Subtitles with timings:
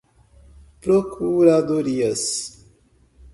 [0.81, 2.29] procuradorias